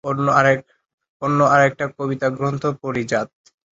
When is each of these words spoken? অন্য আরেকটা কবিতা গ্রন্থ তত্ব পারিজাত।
অন্য 1.21 1.39
আরেকটা 1.51 1.85
কবিতা 1.97 2.27
গ্রন্থ 2.29 2.63
তত্ব 2.63 2.81
পারিজাত। 2.83 3.29